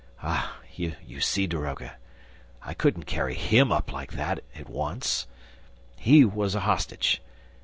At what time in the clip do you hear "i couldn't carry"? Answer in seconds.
2.63-3.35